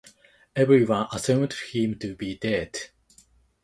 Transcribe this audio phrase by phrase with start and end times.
[0.55, 2.75] Everyone assumed him to be dead.